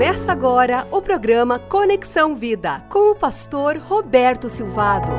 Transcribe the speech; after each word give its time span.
Começa 0.00 0.32
agora 0.32 0.88
o 0.90 1.02
programa 1.02 1.58
Conexão 1.58 2.34
Vida 2.34 2.80
com 2.88 3.10
o 3.10 3.14
pastor 3.14 3.76
Roberto 3.76 4.48
Silvado. 4.48 5.12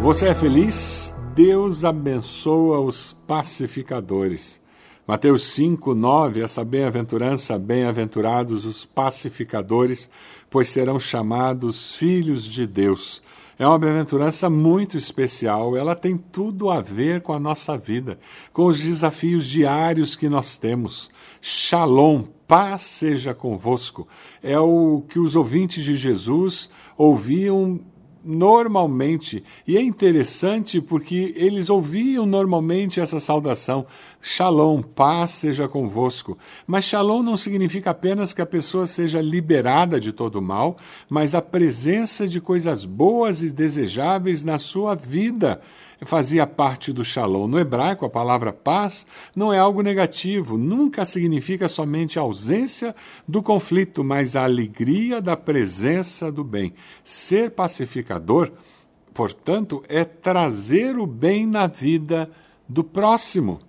Você 0.00 0.28
é 0.28 0.34
feliz? 0.34 1.12
Deus 1.34 1.84
abençoa 1.84 2.78
os 2.78 3.12
pacificadores. 3.26 4.60
Mateus 5.08 5.42
5, 5.54 5.92
9, 5.92 6.40
essa 6.40 6.64
bem-aventurança, 6.64 7.58
bem-aventurados 7.58 8.64
os 8.64 8.84
pacificadores, 8.84 10.08
pois 10.48 10.68
serão 10.68 11.00
chamados 11.00 11.96
filhos 11.96 12.44
de 12.44 12.64
Deus. 12.64 13.20
É 13.58 13.66
uma 13.66 13.78
bem-aventurança 13.78 14.48
muito 14.48 14.96
especial, 14.96 15.76
ela 15.76 15.96
tem 15.96 16.16
tudo 16.16 16.70
a 16.70 16.80
ver 16.80 17.22
com 17.22 17.32
a 17.32 17.40
nossa 17.40 17.76
vida, 17.76 18.20
com 18.52 18.66
os 18.66 18.80
desafios 18.80 19.48
diários 19.48 20.14
que 20.14 20.28
nós 20.28 20.56
temos. 20.56 21.10
Shalom, 21.40 22.24
paz 22.54 22.82
seja 22.82 23.34
convosco, 23.34 24.06
é 24.40 24.56
o 24.56 25.02
que 25.08 25.18
os 25.18 25.34
ouvintes 25.34 25.82
de 25.82 25.96
Jesus 25.96 26.70
ouviam 26.96 27.80
normalmente. 28.24 29.42
E 29.66 29.76
é 29.76 29.82
interessante 29.82 30.80
porque 30.80 31.34
eles 31.36 31.68
ouviam 31.68 32.24
normalmente 32.24 33.00
essa 33.00 33.18
saudação: 33.18 33.84
Shalom, 34.22 34.82
paz 34.82 35.32
seja 35.32 35.66
convosco. 35.66 36.38
Mas 36.64 36.84
Shalom 36.84 37.24
não 37.24 37.36
significa 37.36 37.90
apenas 37.90 38.32
que 38.32 38.40
a 38.40 38.46
pessoa 38.46 38.86
seja 38.86 39.20
liberada 39.20 39.98
de 39.98 40.12
todo 40.12 40.40
mal, 40.40 40.76
mas 41.10 41.34
a 41.34 41.42
presença 41.42 42.28
de 42.28 42.40
coisas 42.40 42.84
boas 42.84 43.42
e 43.42 43.50
desejáveis 43.50 44.44
na 44.44 44.58
sua 44.58 44.94
vida 44.94 45.60
fazia 46.02 46.46
parte 46.46 46.92
do 46.92 47.04
shalom. 47.04 47.46
No 47.46 47.58
hebraico, 47.58 48.04
a 48.04 48.10
palavra 48.10 48.52
paz 48.52 49.06
não 49.34 49.52
é 49.52 49.58
algo 49.58 49.82
negativo, 49.82 50.58
nunca 50.58 51.04
significa 51.04 51.68
somente 51.68 52.18
a 52.18 52.22
ausência 52.22 52.94
do 53.26 53.42
conflito, 53.42 54.02
mas 54.02 54.36
a 54.36 54.44
alegria 54.44 55.20
da 55.20 55.36
presença 55.36 56.30
do 56.30 56.44
bem. 56.44 56.74
Ser 57.02 57.50
pacificador, 57.50 58.50
portanto, 59.12 59.82
é 59.88 60.04
trazer 60.04 60.96
o 60.96 61.06
bem 61.06 61.46
na 61.46 61.66
vida 61.66 62.30
do 62.68 62.82
próximo. 62.82 63.60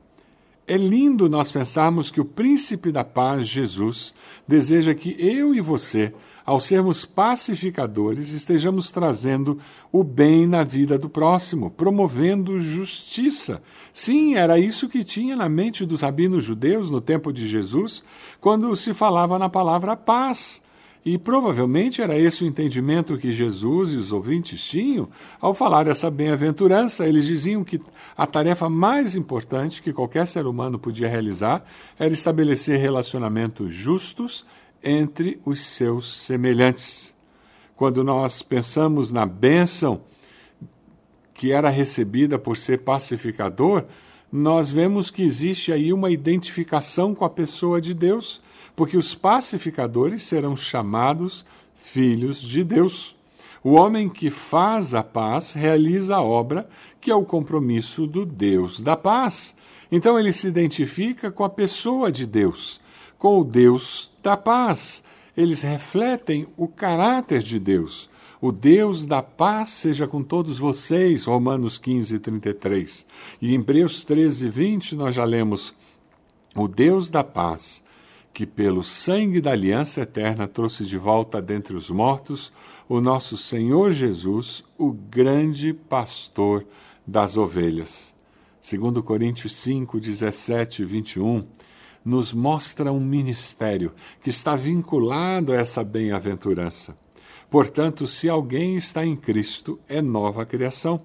É 0.68 0.78
lindo 0.78 1.30
nós 1.30 1.52
pensarmos 1.52 2.10
que 2.10 2.20
o 2.20 2.26
príncipe 2.26 2.92
da 2.92 3.04
paz, 3.04 3.48
Jesus, 3.48 4.16
deseja 4.48 4.96
que 4.96 5.16
eu 5.20 5.54
e 5.54 5.62
você 5.62 6.12
ao 6.46 6.60
sermos 6.60 7.06
pacificadores, 7.06 8.30
estejamos 8.30 8.92
trazendo 8.92 9.60
o 9.92 10.04
bem 10.04 10.46
na 10.46 10.64
vida 10.64 10.98
do 10.98 11.10
próximo, 11.10 11.72
promovendo 11.72 12.60
justiça. 12.60 13.64
Sim, 13.92 14.36
era 14.36 14.60
isso 14.60 14.88
que 14.88 15.04
tinha 15.04 15.36
na 15.36 15.50
mente 15.50 15.86
dos 15.86 16.02
rabinos 16.02 16.44
judeus 16.44 16.92
no 16.92 17.02
tempo 17.02 17.34
de 17.34 17.48
Jesus, 17.48 18.04
quando 18.40 18.76
se 18.76 18.94
falava 18.94 19.40
na 19.40 19.50
palavra 19.50 19.96
paz. 19.96 20.62
E 21.04 21.20
provavelmente 21.20 22.02
era 22.02 22.18
esse 22.18 22.44
o 22.44 22.48
entendimento 22.48 23.16
que 23.16 23.32
Jesus 23.32 23.94
e 23.94 23.96
os 23.96 24.12
ouvintes 24.12 24.60
tinham 24.68 25.08
ao 25.40 25.54
falar 25.54 25.86
essa 25.86 26.10
bem-aventurança. 26.10 27.08
Eles 27.08 27.28
diziam 27.28 27.64
que 27.64 27.80
a 28.18 28.26
tarefa 28.26 28.68
mais 28.72 29.16
importante 29.16 29.84
que 29.84 29.94
qualquer 29.94 30.26
ser 30.26 30.48
humano 30.48 30.80
podia 30.80 31.08
realizar 31.08 31.64
era 32.00 32.12
estabelecer 32.12 32.80
relacionamentos 32.80 33.72
justos 33.72 34.48
entre 34.86 35.42
os 35.44 35.60
seus 35.60 36.22
semelhantes. 36.22 37.16
Quando 37.76 38.04
nós 38.04 38.44
pensamos 38.44 39.12
na 39.12 39.26
bênção 39.26 40.02
que 41.34 41.52
era 41.52 41.70
recebida 41.70 42.40
por 42.40 42.56
ser 42.56 42.80
pacificador, 42.80 43.84
nós 44.32 44.70
vemos 44.70 45.10
que 45.10 45.24
existe 45.24 45.74
aí 45.74 45.92
uma 45.92 46.12
identificação 46.12 47.16
com 47.16 47.26
a 47.26 47.30
pessoa 47.30 47.82
de 47.82 47.94
Deus, 47.94 48.42
porque 48.76 48.96
os 48.96 49.16
pacificadores 49.16 50.24
serão 50.24 50.56
chamados 50.56 51.46
filhos 51.76 52.40
de 52.40 52.64
Deus. 52.64 53.16
O 53.64 53.72
homem 53.72 54.08
que 54.08 54.30
faz 54.30 54.94
a 54.94 55.04
paz 55.04 55.54
realiza 55.54 56.16
a 56.16 56.22
obra 56.22 56.70
que 57.02 57.10
é 57.10 57.16
o 57.16 57.26
compromisso 57.26 58.06
do 58.06 58.26
Deus 58.26 58.80
da 58.80 58.96
paz. 58.96 59.56
Então 59.92 60.20
ele 60.20 60.32
se 60.32 60.48
identifica 60.48 61.32
com 61.32 61.44
a 61.44 61.50
pessoa 61.50 62.12
de 62.12 62.26
Deus 62.26 62.80
com 63.18 63.40
o 63.40 63.44
Deus 63.44 64.12
da 64.22 64.36
paz. 64.38 65.04
Eles 65.36 65.62
refletem 65.62 66.48
o 66.56 66.68
caráter 66.68 67.42
de 67.42 67.60
Deus. 67.60 68.10
O 68.42 68.52
Deus 68.52 69.06
da 69.06 69.24
paz 69.24 69.70
seja 69.70 70.08
com 70.08 70.22
todos 70.22 70.60
vocês, 70.60 71.26
Romanos 71.26 71.78
15, 71.78 72.20
33. 72.20 73.06
E 73.42 73.52
em 73.54 73.56
Hebreus 73.56 74.04
13, 74.04 74.50
20, 74.50 74.96
nós 74.96 75.16
já 75.16 75.26
lemos: 75.26 75.74
O 76.56 76.68
Deus 76.68 77.10
da 77.10 77.24
paz, 77.24 77.84
que 78.34 78.46
pelo 78.46 78.84
sangue 78.84 79.42
da 79.42 79.52
aliança 79.52 80.02
eterna 80.02 80.48
trouxe 80.48 80.86
de 80.86 80.98
volta 80.98 81.42
dentre 81.42 81.76
os 81.76 81.90
mortos 81.90 82.52
o 82.88 83.02
nosso 83.02 83.36
Senhor 83.38 83.92
Jesus, 83.92 84.64
o 84.78 84.92
grande 84.92 85.74
pastor 85.74 86.66
das 87.06 87.38
ovelhas. 87.38 88.14
Segundo 88.62 89.02
Coríntios 89.02 89.56
5, 89.56 90.00
17 90.00 90.82
e 90.82 90.86
21, 90.86 91.48
nos 92.06 92.32
mostra 92.32 92.92
um 92.92 93.00
ministério 93.00 93.92
que 94.22 94.30
está 94.30 94.56
vinculado 94.56 95.52
a 95.52 95.56
essa 95.56 95.84
bem-aventurança. 95.84 96.96
Portanto, 97.50 98.06
se 98.06 98.30
alguém 98.30 98.76
está 98.76 99.04
em 99.04 99.16
Cristo, 99.16 99.80
é 99.90 100.02
nova 100.02 100.46
criação. 100.46 101.02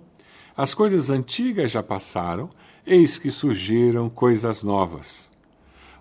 As 0.54 0.74
coisas 0.74 1.08
antigas 1.08 1.70
já 1.70 1.82
passaram, 1.82 2.50
eis 2.86 3.18
que 3.18 3.30
surgiram 3.30 4.10
coisas 4.10 4.62
novas. 4.62 5.30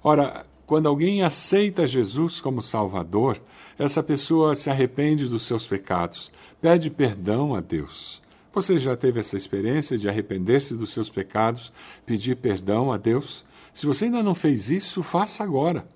Ora, 0.04 0.46
quando 0.66 0.88
alguém 0.88 1.24
aceita 1.24 1.88
Jesus 1.88 2.42
como 2.42 2.62
Salvador, 2.62 3.42
essa 3.78 4.04
pessoa 4.04 4.54
se 4.54 4.70
arrepende 4.70 5.28
dos 5.28 5.44
seus 5.44 5.66
pecados, 5.66 6.32
pede 6.62 6.90
perdão 6.90 7.56
a 7.56 7.62
Deus. 7.62 8.22
Você 8.54 8.78
já 8.78 8.98
teve 8.98 9.20
essa 9.20 9.38
experiência 9.38 9.98
de 9.98 10.10
arrepender-se 10.10 10.74
dos 10.76 10.92
seus 10.92 11.10
pecados, 11.10 11.72
pedir 12.06 12.36
perdão 12.36 12.92
a 12.92 12.98
Deus? 12.98 13.46
Se 13.74 13.86
você 13.86 14.06
ainda 14.06 14.24
não 14.24 14.36
fez 14.36 14.70
isso, 14.70 15.04
faça 15.04 15.44
agora. 15.44 15.88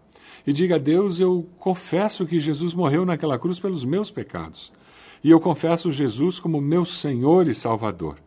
E 0.46 0.54
diga 0.54 0.76
a 0.76 0.80
Deus: 0.80 1.20
Eu 1.20 1.48
confesso 1.58 2.26
que 2.26 2.40
Jesus 2.40 2.74
morreu 2.74 3.06
naquela 3.06 3.40
cruz 3.40 3.60
pelos 3.60 3.86
meus 3.86 4.12
pecados. 4.12 4.72
E 5.24 5.30
eu 5.30 5.40
confesso 5.40 5.92
Jesus 5.92 6.40
como 6.40 6.60
meu 6.60 6.84
Senhor 6.84 7.48
e 7.48 7.54
Salvador. 7.54 8.18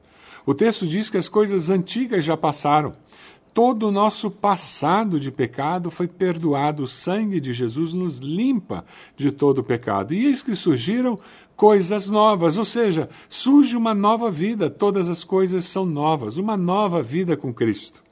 O 0.47 0.55
texto 0.55 0.87
diz 0.87 1.11
que 1.11 1.19
as 1.19 1.29
coisas 1.29 1.69
antigas 1.69 2.25
já 2.25 2.37
passaram. 2.37 2.95
Todo 3.53 3.89
o 3.89 3.93
nosso 3.93 4.31
passado 4.31 5.19
de 5.19 5.31
pecado 5.31 5.91
foi 5.91 6.07
perdoado. 6.07 6.83
O 6.83 6.87
sangue 6.87 7.41
de 7.41 7.53
Jesus 7.53 7.93
nos 7.93 8.19
limpa 8.19 8.85
de 9.17 9.31
todo 9.31 9.59
o 9.59 9.65
pecado. 9.65 10.15
E 10.15 10.27
eis 10.27 10.43
que 10.43 10.55
surgiram 10.55 11.19
coisas 11.57 12.11
novas, 12.11 12.59
ou 12.59 12.65
seja, 12.65 13.09
surge 13.29 13.77
uma 13.77 13.95
nova 13.95 14.31
vida. 14.31 14.69
Todas 14.69 15.09
as 15.09 15.25
coisas 15.25 15.65
são 15.65 15.87
novas, 15.87 16.37
uma 16.37 16.57
nova 16.57 17.03
vida 17.03 17.37
com 17.37 17.53
Cristo. 17.53 18.06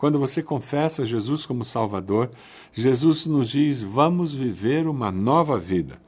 Quando 0.00 0.18
você 0.18 0.42
confessa 0.42 1.04
Jesus 1.04 1.44
como 1.44 1.62
Salvador, 1.62 2.30
Jesus 2.72 3.26
nos 3.26 3.50
diz: 3.50 3.82
vamos 3.82 4.32
viver 4.32 4.86
uma 4.86 5.12
nova 5.12 5.58
vida. 5.58 6.00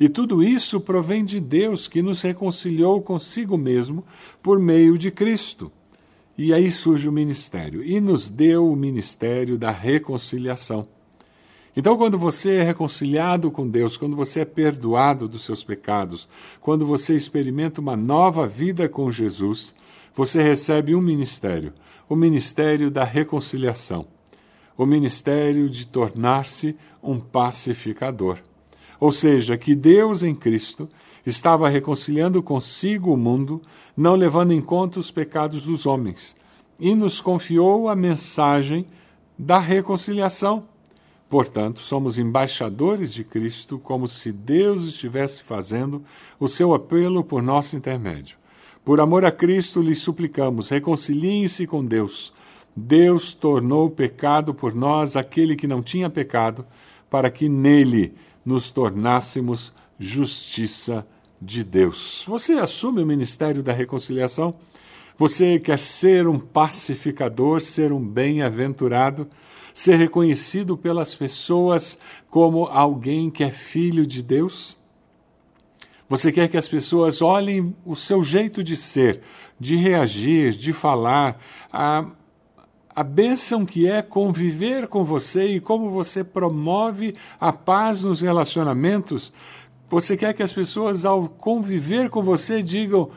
E 0.00 0.08
tudo 0.08 0.42
isso 0.42 0.80
provém 0.80 1.24
de 1.24 1.38
Deus 1.38 1.86
que 1.86 2.02
nos 2.02 2.20
reconciliou 2.20 3.00
consigo 3.00 3.56
mesmo 3.56 4.04
por 4.42 4.58
meio 4.58 4.98
de 4.98 5.12
Cristo. 5.12 5.70
E 6.36 6.52
aí 6.52 6.68
surge 6.72 7.08
o 7.08 7.12
ministério 7.12 7.80
e 7.84 8.00
nos 8.00 8.28
deu 8.28 8.68
o 8.68 8.74
ministério 8.74 9.56
da 9.56 9.70
reconciliação. 9.70 10.88
Então, 11.76 11.96
quando 11.96 12.18
você 12.18 12.56
é 12.56 12.64
reconciliado 12.64 13.52
com 13.52 13.68
Deus, 13.68 13.96
quando 13.96 14.16
você 14.16 14.40
é 14.40 14.44
perdoado 14.44 15.28
dos 15.28 15.44
seus 15.44 15.62
pecados, 15.62 16.28
quando 16.60 16.84
você 16.84 17.14
experimenta 17.14 17.80
uma 17.80 17.96
nova 17.96 18.48
vida 18.48 18.88
com 18.88 19.12
Jesus, 19.12 19.76
você 20.14 20.42
recebe 20.42 20.94
um 20.94 21.00
ministério 21.00 21.72
o 22.08 22.16
ministério 22.16 22.90
da 22.90 23.04
reconciliação, 23.04 24.06
o 24.76 24.86
ministério 24.86 25.68
de 25.68 25.86
tornar-se 25.86 26.74
um 27.02 27.20
pacificador. 27.20 28.38
Ou 28.98 29.12
seja, 29.12 29.58
que 29.58 29.74
Deus 29.74 30.22
em 30.22 30.34
Cristo 30.34 30.88
estava 31.26 31.68
reconciliando 31.68 32.42
consigo 32.42 33.12
o 33.12 33.16
mundo, 33.16 33.60
não 33.96 34.14
levando 34.14 34.52
em 34.52 34.60
conta 34.60 34.98
os 34.98 35.10
pecados 35.10 35.64
dos 35.64 35.84
homens, 35.84 36.34
e 36.80 36.94
nos 36.94 37.20
confiou 37.20 37.88
a 37.88 37.94
mensagem 37.94 38.86
da 39.38 39.58
reconciliação. 39.58 40.66
Portanto, 41.28 41.80
somos 41.80 42.18
embaixadores 42.18 43.12
de 43.12 43.22
Cristo, 43.22 43.78
como 43.78 44.08
se 44.08 44.32
Deus 44.32 44.84
estivesse 44.84 45.42
fazendo 45.42 46.02
o 46.40 46.48
seu 46.48 46.72
apelo 46.72 47.22
por 47.22 47.42
nosso 47.42 47.76
intermédio. 47.76 48.38
Por 48.88 49.02
amor 49.02 49.22
a 49.22 49.30
Cristo, 49.30 49.82
lhes 49.82 49.98
suplicamos, 49.98 50.70
reconciliem-se 50.70 51.66
com 51.66 51.84
Deus. 51.84 52.32
Deus 52.74 53.34
tornou 53.34 53.90
pecado 53.90 54.54
por 54.54 54.74
nós 54.74 55.14
aquele 55.14 55.56
que 55.56 55.66
não 55.66 55.82
tinha 55.82 56.08
pecado, 56.08 56.64
para 57.10 57.30
que 57.30 57.50
nele 57.50 58.14
nos 58.42 58.70
tornássemos 58.70 59.74
justiça 59.98 61.06
de 61.38 61.62
Deus. 61.62 62.24
Você 62.26 62.54
assume 62.54 63.02
o 63.02 63.06
ministério 63.06 63.62
da 63.62 63.74
reconciliação? 63.74 64.54
Você 65.18 65.58
quer 65.58 65.78
ser 65.78 66.26
um 66.26 66.38
pacificador, 66.38 67.60
ser 67.60 67.92
um 67.92 68.00
bem-aventurado? 68.00 69.28
ser 69.74 69.96
reconhecido 69.96 70.78
pelas 70.78 71.14
pessoas 71.14 71.98
como 72.30 72.64
alguém 72.64 73.30
que 73.30 73.44
é 73.44 73.50
filho 73.50 74.06
de 74.06 74.22
Deus? 74.22 74.77
Você 76.08 76.32
quer 76.32 76.48
que 76.48 76.56
as 76.56 76.68
pessoas 76.68 77.20
olhem 77.20 77.76
o 77.84 77.94
seu 77.94 78.24
jeito 78.24 78.64
de 78.64 78.76
ser, 78.76 79.20
de 79.60 79.76
reagir, 79.76 80.52
de 80.52 80.72
falar, 80.72 81.38
a, 81.70 82.06
a 82.96 83.04
bênção 83.04 83.66
que 83.66 83.86
é 83.86 84.00
conviver 84.00 84.88
com 84.88 85.04
você 85.04 85.46
e 85.46 85.60
como 85.60 85.90
você 85.90 86.24
promove 86.24 87.14
a 87.38 87.52
paz 87.52 88.00
nos 88.00 88.22
relacionamentos? 88.22 89.32
Você 89.90 90.16
quer 90.16 90.32
que 90.32 90.42
as 90.42 90.52
pessoas, 90.52 91.04
ao 91.04 91.28
conviver 91.28 92.08
com 92.08 92.22
você, 92.22 92.62
digam: 92.62 93.10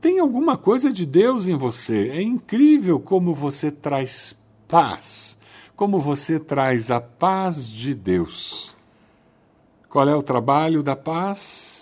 tem 0.00 0.20
alguma 0.20 0.56
coisa 0.56 0.92
de 0.92 1.04
Deus 1.04 1.48
em 1.48 1.54
você. 1.54 2.10
É 2.10 2.22
incrível 2.22 3.00
como 3.00 3.34
você 3.34 3.72
traz 3.72 4.36
paz, 4.68 5.36
como 5.74 5.98
você 5.98 6.38
traz 6.38 6.92
a 6.92 7.00
paz 7.00 7.68
de 7.68 7.92
Deus. 7.92 8.76
Qual 9.88 10.08
é 10.08 10.14
o 10.14 10.22
trabalho 10.22 10.80
da 10.80 10.94
paz? 10.94 11.75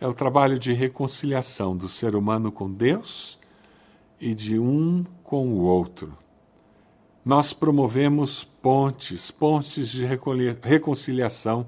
É 0.00 0.08
o 0.08 0.14
trabalho 0.14 0.58
de 0.58 0.72
reconciliação 0.72 1.76
do 1.76 1.86
ser 1.86 2.14
humano 2.16 2.50
com 2.50 2.72
Deus 2.72 3.38
e 4.18 4.34
de 4.34 4.58
um 4.58 5.04
com 5.22 5.46
o 5.48 5.60
outro. 5.60 6.16
Nós 7.22 7.52
promovemos 7.52 8.42
pontes, 8.42 9.30
pontes 9.30 9.90
de 9.90 10.06
reconciliação, 10.62 11.66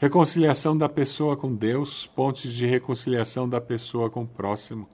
reconciliação 0.00 0.76
da 0.76 0.88
pessoa 0.88 1.36
com 1.36 1.54
Deus, 1.54 2.08
pontes 2.08 2.52
de 2.52 2.66
reconciliação 2.66 3.48
da 3.48 3.60
pessoa 3.60 4.10
com 4.10 4.24
o 4.24 4.26
próximo. 4.26 4.88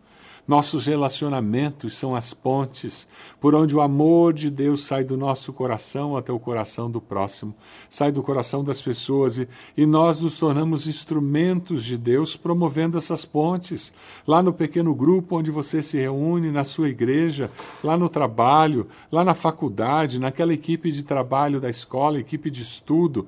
Nossos 0.47 0.87
relacionamentos 0.87 1.95
são 1.95 2.15
as 2.15 2.33
pontes 2.33 3.09
por 3.41 3.53
onde 3.53 3.75
o 3.75 3.81
amor 3.81 4.33
de 4.33 4.49
Deus 4.49 4.85
sai 4.85 5.03
do 5.03 5.17
nosso 5.17 5.53
coração 5.53 6.17
até 6.17 6.33
o 6.33 6.39
coração 6.39 6.89
do 6.89 7.01
próximo, 7.01 7.53
sai 7.91 8.13
do 8.13 8.23
coração 8.23 8.63
das 8.63 8.81
pessoas 8.81 9.39
e, 9.39 9.49
e 9.77 9.85
nós 9.85 10.21
nos 10.21 10.39
tornamos 10.39 10.87
instrumentos 10.87 11.85
de 11.85 11.99
Deus 11.99 12.37
promovendo 12.37 12.97
essas 12.97 13.25
pontes. 13.25 13.93
Lá 14.25 14.41
no 14.41 14.53
pequeno 14.53 14.95
grupo 14.95 15.37
onde 15.37 15.51
você 15.51 15.83
se 15.83 15.99
reúne, 15.99 16.53
na 16.53 16.63
sua 16.63 16.89
igreja, 16.89 17.51
lá 17.83 17.97
no 17.97 18.09
trabalho, 18.09 18.87
lá 19.11 19.25
na 19.25 19.35
faculdade, 19.35 20.21
naquela 20.21 20.55
equipe 20.55 20.93
de 20.93 21.03
trabalho 21.03 21.61
da 21.61 21.69
escola, 21.69 22.21
equipe 22.21 22.51
de 22.51 22.63
estudo, 22.63 23.27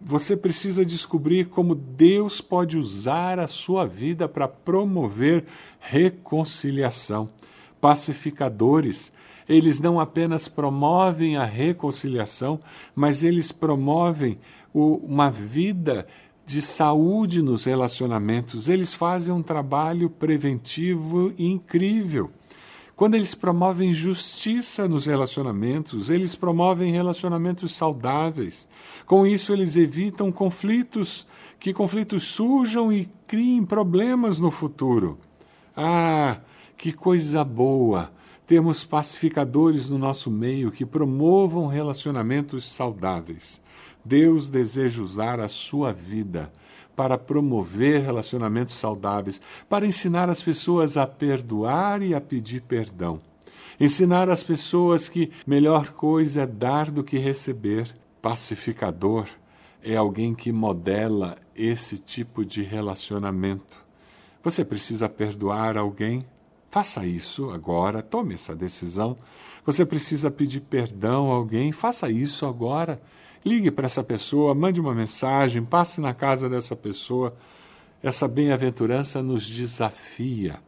você 0.00 0.36
precisa 0.36 0.84
descobrir 0.84 1.46
como 1.46 1.74
Deus 1.74 2.40
pode 2.40 2.76
usar 2.76 3.38
a 3.38 3.46
sua 3.46 3.86
vida 3.86 4.28
para 4.28 4.46
promover 4.46 5.46
reconciliação. 5.80 7.28
Pacificadores, 7.80 9.12
eles 9.48 9.80
não 9.80 10.00
apenas 10.00 10.48
promovem 10.48 11.36
a 11.36 11.44
reconciliação, 11.44 12.60
mas 12.94 13.22
eles 13.22 13.52
promovem 13.52 14.38
o, 14.72 14.96
uma 14.96 15.30
vida 15.30 16.06
de 16.46 16.60
saúde 16.60 17.40
nos 17.40 17.64
relacionamentos. 17.64 18.68
Eles 18.68 18.92
fazem 18.92 19.32
um 19.32 19.42
trabalho 19.42 20.10
preventivo 20.10 21.32
incrível. 21.38 22.30
Quando 22.96 23.16
eles 23.16 23.34
promovem 23.34 23.92
justiça 23.92 24.86
nos 24.86 25.06
relacionamentos, 25.06 26.10
eles 26.10 26.36
promovem 26.36 26.92
relacionamentos 26.92 27.74
saudáveis. 27.74 28.68
Com 29.04 29.26
isso, 29.26 29.52
eles 29.52 29.76
evitam 29.76 30.30
conflitos, 30.30 31.26
que 31.58 31.72
conflitos 31.72 32.22
surjam 32.22 32.92
e 32.92 33.08
criem 33.26 33.64
problemas 33.64 34.38
no 34.38 34.50
futuro. 34.50 35.18
Ah, 35.76 36.38
que 36.76 36.92
coisa 36.92 37.42
boa! 37.42 38.12
Temos 38.46 38.84
pacificadores 38.84 39.90
no 39.90 39.98
nosso 39.98 40.30
meio 40.30 40.70
que 40.70 40.84
promovam 40.84 41.66
relacionamentos 41.66 42.70
saudáveis. 42.70 43.60
Deus 44.04 44.48
deseja 44.48 45.02
usar 45.02 45.40
a 45.40 45.48
sua 45.48 45.92
vida 45.92 46.52
para 46.94 47.18
promover 47.18 48.02
relacionamentos 48.02 48.76
saudáveis, 48.76 49.40
para 49.68 49.86
ensinar 49.86 50.28
as 50.28 50.42
pessoas 50.42 50.96
a 50.96 51.06
perdoar 51.06 52.02
e 52.02 52.14
a 52.14 52.20
pedir 52.20 52.62
perdão. 52.62 53.20
Ensinar 53.78 54.28
as 54.28 54.42
pessoas 54.42 55.08
que 55.08 55.32
melhor 55.46 55.90
coisa 55.90 56.42
é 56.42 56.46
dar 56.46 56.90
do 56.90 57.02
que 57.02 57.18
receber. 57.18 57.94
Pacificador 58.22 59.26
é 59.82 59.96
alguém 59.96 60.34
que 60.34 60.52
modela 60.52 61.36
esse 61.54 61.98
tipo 61.98 62.44
de 62.44 62.62
relacionamento. 62.62 63.84
Você 64.42 64.64
precisa 64.64 65.08
perdoar 65.08 65.76
alguém? 65.76 66.24
Faça 66.70 67.06
isso 67.06 67.50
agora, 67.50 68.02
tome 68.02 68.34
essa 68.34 68.54
decisão. 68.54 69.16
Você 69.64 69.84
precisa 69.84 70.30
pedir 70.30 70.60
perdão 70.60 71.30
a 71.30 71.36
alguém? 71.36 71.72
Faça 71.72 72.10
isso 72.10 72.46
agora. 72.46 73.00
Ligue 73.44 73.70
para 73.70 73.84
essa 73.84 74.02
pessoa, 74.02 74.54
mande 74.54 74.80
uma 74.80 74.94
mensagem, 74.94 75.62
passe 75.62 76.00
na 76.00 76.14
casa 76.14 76.48
dessa 76.48 76.74
pessoa. 76.74 77.36
Essa 78.02 78.26
bem-aventurança 78.26 79.22
nos 79.22 79.46
desafia 79.46 80.58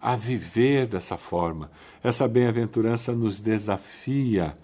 a 0.00 0.16
viver 0.16 0.88
dessa 0.88 1.16
forma. 1.16 1.70
Essa 2.02 2.26
bem-aventurança 2.26 3.12
nos 3.12 3.40
desafia 3.40 4.56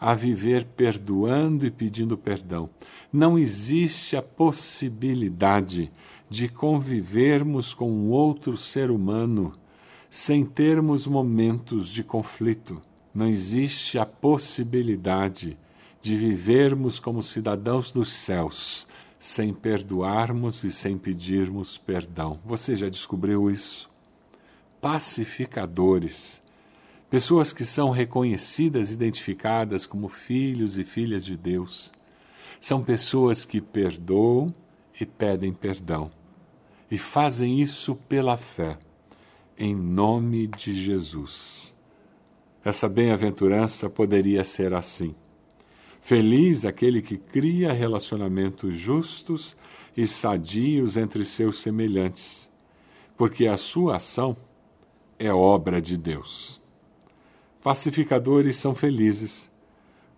a 0.00 0.14
viver 0.14 0.64
perdoando 0.64 1.66
e 1.66 1.70
pedindo 1.70 2.16
perdão. 2.16 2.70
Não 3.12 3.38
existe 3.38 4.16
a 4.16 4.22
possibilidade 4.22 5.92
de 6.30 6.48
convivermos 6.48 7.74
com 7.74 7.90
um 7.90 8.10
outro 8.10 8.56
ser 8.56 8.90
humano 8.90 9.52
sem 10.08 10.42
termos 10.44 11.06
momentos 11.06 11.90
de 11.90 12.02
conflito. 12.02 12.80
Não 13.14 13.26
existe 13.26 13.98
a 13.98 14.06
possibilidade 14.06 15.58
de 16.06 16.14
vivermos 16.14 17.00
como 17.00 17.20
cidadãos 17.20 17.90
dos 17.90 18.12
céus, 18.12 18.86
sem 19.18 19.52
perdoarmos 19.52 20.62
e 20.62 20.70
sem 20.70 20.96
pedirmos 20.96 21.76
perdão. 21.76 22.38
Você 22.44 22.76
já 22.76 22.88
descobriu 22.88 23.50
isso? 23.50 23.90
Pacificadores, 24.80 26.40
pessoas 27.10 27.52
que 27.52 27.64
são 27.64 27.90
reconhecidas, 27.90 28.92
identificadas 28.92 29.84
como 29.84 30.06
filhos 30.06 30.78
e 30.78 30.84
filhas 30.84 31.24
de 31.24 31.36
Deus, 31.36 31.90
são 32.60 32.84
pessoas 32.84 33.44
que 33.44 33.60
perdoam 33.60 34.54
e 35.00 35.04
pedem 35.04 35.52
perdão, 35.52 36.08
e 36.88 36.96
fazem 36.96 37.60
isso 37.60 37.96
pela 38.08 38.36
fé, 38.36 38.78
em 39.58 39.74
nome 39.74 40.46
de 40.46 40.72
Jesus. 40.72 41.74
Essa 42.64 42.88
bem-aventurança 42.88 43.90
poderia 43.90 44.44
ser 44.44 44.72
assim 44.72 45.12
Feliz 46.06 46.64
aquele 46.64 47.02
que 47.02 47.18
cria 47.18 47.72
relacionamentos 47.72 48.76
justos 48.76 49.56
e 49.96 50.06
sadios 50.06 50.96
entre 50.96 51.24
seus 51.24 51.58
semelhantes, 51.58 52.48
porque 53.16 53.48
a 53.48 53.56
sua 53.56 53.96
ação 53.96 54.36
é 55.18 55.32
obra 55.32 55.82
de 55.82 55.96
Deus. 55.96 56.62
Pacificadores 57.60 58.56
são 58.56 58.72
felizes, 58.72 59.50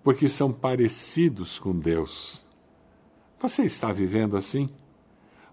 porque 0.04 0.28
são 0.28 0.52
parecidos 0.52 1.58
com 1.58 1.74
Deus. 1.74 2.44
Você 3.40 3.62
está 3.62 3.90
vivendo 3.90 4.36
assim? 4.36 4.68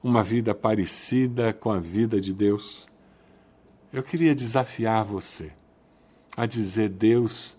Uma 0.03 0.21
vida 0.21 0.53
parecida 0.53 1.53
com 1.53 1.71
a 1.71 1.79
vida 1.79 2.19
de 2.19 2.33
Deus? 2.33 2.89
Eu 3.93 4.03
queria 4.03 4.36
desafiar 4.36 5.05
você 5.05 5.53
a 6.36 6.45
dizer: 6.45 6.89
Deus, 6.89 7.57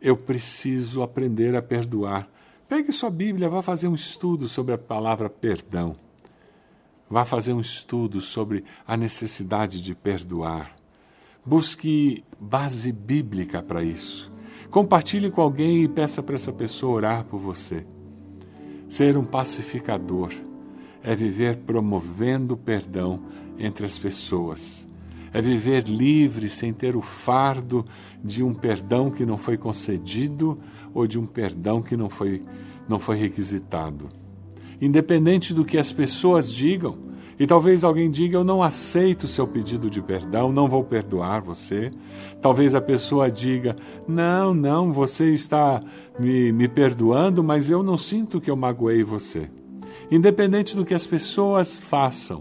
eu 0.00 0.16
preciso 0.16 1.02
aprender 1.02 1.54
a 1.54 1.62
perdoar. 1.62 2.28
Pegue 2.68 2.92
sua 2.92 3.10
Bíblia, 3.10 3.48
vá 3.48 3.62
fazer 3.62 3.88
um 3.88 3.94
estudo 3.94 4.46
sobre 4.46 4.74
a 4.74 4.78
palavra 4.78 5.30
perdão. 5.30 5.96
Vá 7.08 7.24
fazer 7.24 7.52
um 7.52 7.60
estudo 7.60 8.20
sobre 8.20 8.64
a 8.86 8.96
necessidade 8.96 9.80
de 9.82 9.94
perdoar. 9.94 10.74
Busque 11.44 12.24
base 12.40 12.90
bíblica 12.90 13.62
para 13.62 13.84
isso. 13.84 14.32
Compartilhe 14.70 15.30
com 15.30 15.40
alguém 15.40 15.84
e 15.84 15.88
peça 15.88 16.22
para 16.22 16.34
essa 16.34 16.52
pessoa 16.52 16.96
orar 16.96 17.24
por 17.24 17.38
você. 17.38 17.86
Ser 18.88 19.16
um 19.16 19.24
pacificador 19.24 20.32
é 21.02 21.14
viver 21.14 21.58
promovendo 21.58 22.56
perdão 22.56 23.22
entre 23.58 23.86
as 23.86 23.96
pessoas 23.96 24.86
é 25.36 25.42
viver 25.42 25.86
livre 25.86 26.48
sem 26.48 26.72
ter 26.72 26.96
o 26.96 27.02
fardo 27.02 27.84
de 28.24 28.42
um 28.42 28.54
perdão 28.54 29.10
que 29.10 29.26
não 29.26 29.36
foi 29.36 29.58
concedido 29.58 30.58
ou 30.94 31.06
de 31.06 31.18
um 31.18 31.26
perdão 31.26 31.82
que 31.82 31.94
não 31.94 32.08
foi, 32.08 32.40
não 32.88 32.98
foi 32.98 33.18
requisitado. 33.18 34.08
Independente 34.80 35.52
do 35.52 35.62
que 35.62 35.76
as 35.76 35.92
pessoas 35.92 36.50
digam, 36.50 36.96
e 37.38 37.46
talvez 37.46 37.84
alguém 37.84 38.10
diga: 38.10 38.38
Eu 38.38 38.44
não 38.44 38.62
aceito 38.62 39.24
o 39.24 39.28
seu 39.28 39.46
pedido 39.46 39.90
de 39.90 40.00
perdão, 40.00 40.50
não 40.50 40.66
vou 40.66 40.82
perdoar 40.82 41.42
você. 41.42 41.92
Talvez 42.40 42.74
a 42.74 42.80
pessoa 42.80 43.30
diga: 43.30 43.76
Não, 44.08 44.54
não, 44.54 44.90
você 44.90 45.34
está 45.34 45.82
me, 46.18 46.50
me 46.50 46.66
perdoando, 46.66 47.44
mas 47.44 47.70
eu 47.70 47.82
não 47.82 47.98
sinto 47.98 48.40
que 48.40 48.50
eu 48.50 48.56
magoei 48.56 49.04
você. 49.04 49.50
Independente 50.10 50.74
do 50.74 50.86
que 50.86 50.94
as 50.94 51.06
pessoas 51.06 51.78
façam, 51.78 52.40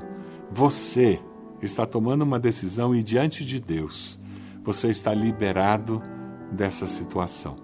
você 0.50 1.20
está 1.66 1.86
tomando 1.86 2.24
uma 2.24 2.40
decisão 2.40 2.96
e 2.96 3.04
diante 3.04 3.46
de 3.46 3.60
Deus 3.60 4.20
você 4.64 4.90
está 4.90 5.14
liberado 5.14 6.02
dessa 6.52 6.88
situação. 6.88 7.58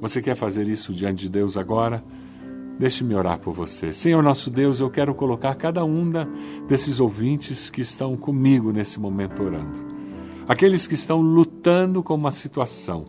Você 0.00 0.22
quer 0.22 0.36
fazer 0.36 0.68
isso 0.68 0.94
diante 0.94 1.22
de 1.22 1.28
Deus 1.28 1.56
agora? 1.56 2.02
Deixe-me 2.78 3.14
orar 3.14 3.38
por 3.38 3.52
você. 3.52 3.92
Senhor 3.92 4.22
nosso 4.22 4.50
Deus, 4.50 4.80
eu 4.80 4.88
quero 4.88 5.14
colocar 5.14 5.54
cada 5.54 5.84
um 5.84 6.10
desses 6.66 7.00
ouvintes 7.00 7.68
que 7.68 7.82
estão 7.82 8.16
comigo 8.16 8.72
nesse 8.72 8.98
momento 8.98 9.42
orando. 9.42 9.90
Aqueles 10.48 10.86
que 10.86 10.94
estão 10.94 11.20
lutando 11.20 12.02
com 12.02 12.14
uma 12.14 12.30
situação 12.30 13.04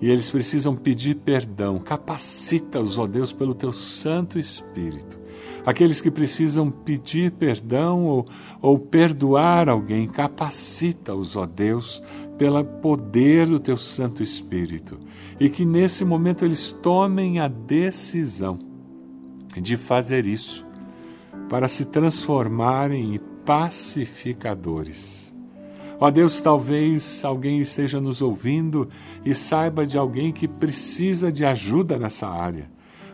e 0.00 0.10
eles 0.10 0.28
precisam 0.28 0.76
pedir 0.76 1.14
perdão. 1.16 1.78
Capacita-os, 1.78 2.98
ó 2.98 3.06
Deus, 3.06 3.32
pelo 3.32 3.54
teu 3.54 3.72
Santo 3.72 4.38
Espírito. 4.38 5.18
Aqueles 5.64 6.00
que 6.00 6.10
precisam 6.10 6.70
pedir 6.70 7.32
perdão 7.32 8.04
ou, 8.04 8.26
ou 8.62 8.78
perdoar 8.78 9.68
alguém, 9.68 10.06
capacita-os, 10.06 11.36
ó 11.36 11.44
Deus, 11.46 12.02
pelo 12.38 12.64
poder 12.64 13.46
do 13.46 13.58
teu 13.58 13.76
Santo 13.76 14.22
Espírito. 14.22 14.98
E 15.40 15.48
que 15.48 15.64
nesse 15.64 16.04
momento 16.04 16.44
eles 16.44 16.70
tomem 16.70 17.40
a 17.40 17.48
decisão 17.48 18.58
de 19.60 19.76
fazer 19.76 20.26
isso, 20.26 20.66
para 21.48 21.68
se 21.68 21.86
transformarem 21.86 23.14
em 23.14 23.20
pacificadores. 23.44 25.34
Ó 25.98 26.10
Deus, 26.10 26.40
talvez 26.40 27.24
alguém 27.24 27.60
esteja 27.60 28.00
nos 28.00 28.20
ouvindo 28.20 28.88
e 29.24 29.34
saiba 29.34 29.86
de 29.86 29.96
alguém 29.96 30.30
que 30.30 30.46
precisa 30.46 31.32
de 31.32 31.44
ajuda 31.44 31.98
nessa 31.98 32.28
área. 32.28 32.70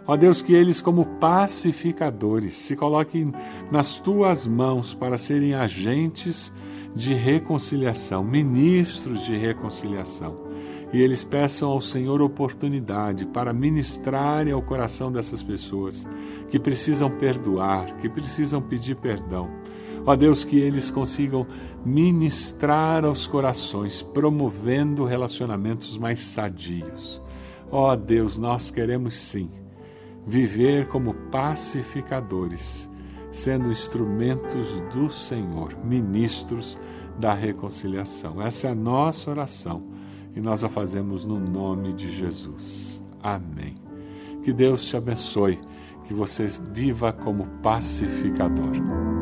Ó 0.06 0.16
Deus, 0.16 0.42
que 0.42 0.54
eles, 0.54 0.80
como 0.80 1.06
pacificadores, 1.20 2.54
se 2.54 2.76
coloquem 2.76 3.32
nas 3.70 3.96
tuas 3.96 4.46
mãos 4.46 4.94
para 4.94 5.16
serem 5.16 5.54
agentes 5.54 6.52
de 6.94 7.14
reconciliação, 7.14 8.22
ministros 8.24 9.24
de 9.24 9.36
reconciliação 9.36 10.52
e 10.92 11.00
eles 11.00 11.24
peçam 11.24 11.70
ao 11.70 11.80
Senhor 11.80 12.20
oportunidade 12.20 13.24
para 13.24 13.52
ministrarem 13.52 14.52
ao 14.52 14.60
coração 14.60 15.10
dessas 15.10 15.42
pessoas 15.42 16.06
que 16.50 16.58
precisam 16.58 17.10
perdoar, 17.10 17.96
que 17.96 18.08
precisam 18.08 18.60
pedir 18.60 18.96
perdão. 18.96 19.50
Ó 20.04 20.14
Deus, 20.14 20.44
que 20.44 20.58
eles 20.58 20.90
consigam 20.90 21.46
ministrar 21.84 23.04
aos 23.04 23.26
corações, 23.26 24.02
promovendo 24.02 25.04
relacionamentos 25.04 25.96
mais 25.96 26.18
sadios. 26.18 27.22
Ó 27.70 27.96
Deus, 27.96 28.36
nós 28.36 28.70
queremos 28.70 29.14
sim 29.14 29.48
viver 30.26 30.88
como 30.88 31.14
pacificadores, 31.30 32.90
sendo 33.30 33.70
instrumentos 33.70 34.80
do 34.92 35.10
Senhor, 35.10 35.76
ministros 35.84 36.78
da 37.18 37.34
reconciliação. 37.34 38.40
Essa 38.40 38.68
é 38.68 38.70
a 38.70 38.74
nossa 38.74 39.30
oração 39.30 39.82
e 40.34 40.40
nós 40.40 40.64
a 40.64 40.68
fazemos 40.68 41.24
no 41.24 41.38
nome 41.38 41.92
de 41.92 42.10
Jesus. 42.10 43.04
Amém. 43.22 43.76
Que 44.42 44.52
Deus 44.52 44.84
te 44.86 44.96
abençoe, 44.96 45.60
que 46.04 46.14
você 46.14 46.46
viva 46.72 47.12
como 47.12 47.46
pacificador. 47.62 49.21